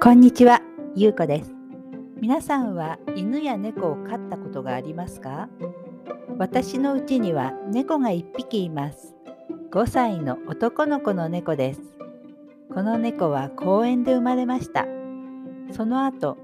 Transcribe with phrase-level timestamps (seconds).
[0.00, 0.62] こんにちは、
[0.94, 1.52] ゆうこです。
[2.20, 5.48] 皆さんは犬や猫を飼ったことがありますか？
[6.38, 9.16] 私のうちには猫が1匹います。
[9.72, 11.80] 5歳の男の子の猫です。
[12.72, 14.86] この猫は公園で生まれました。
[15.72, 16.38] その後、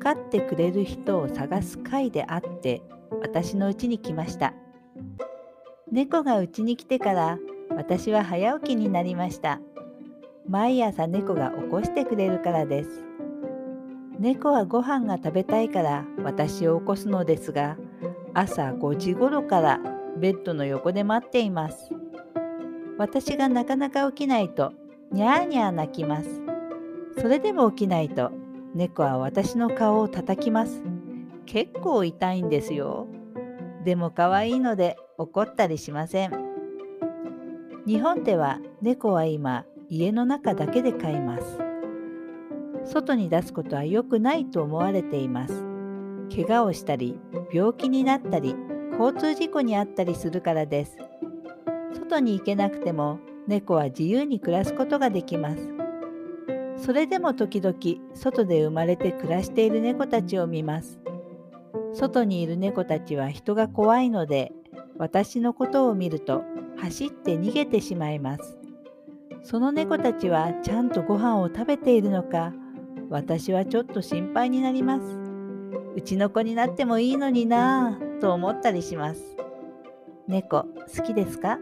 [0.00, 2.82] 飼ってくれる人を探す会であって
[3.22, 4.52] 私のうちに来ました。
[5.90, 7.38] 猫がうちに来てから
[7.74, 9.60] 私は早起きになりました。
[10.48, 13.04] 毎朝猫が起こしてくれるからです。
[14.18, 17.76] 猫はご飯が食べたいから私を起こすのですが、
[18.32, 19.80] 朝5時頃から
[20.16, 21.90] ベッドの横で待っています。
[22.96, 24.72] 私がなかなか起きないと、
[25.12, 26.40] にゃーにゃー泣きます。
[27.20, 28.32] それでも起きないと、
[28.74, 30.82] 猫は私の顔を叩きます。
[31.44, 33.06] 結構痛いんですよ。
[33.84, 36.32] でも可愛いので怒ったりしません。
[37.86, 41.58] 日本では猫は今家の中だけで飼います。
[42.84, 45.64] 外に出すことは良くないと思われています。
[46.34, 47.18] 怪我をしたり、
[47.52, 48.54] 病気になったり、
[48.98, 50.96] 交通事故に遭ったりするからです。
[51.94, 55.72] 外に行けなくても猫は自由に暮らすことができます。
[56.76, 57.76] それでも時々
[58.14, 61.00] 外で生まれて暮らしている猫たちを見ます。
[61.94, 64.52] 外にいる猫たちは人が怖いので
[64.98, 66.42] 私のことを見ると
[66.76, 68.57] 走って逃げてしまいます。
[69.42, 72.52] その猫たちはちゃんとご飯を食べているのか
[73.10, 75.04] 私はちょっと心配になります。
[75.96, 79.36] うちの子になってもいいのになぁと思ったりします。
[80.26, 80.66] 猫
[80.96, 81.58] 好きですか？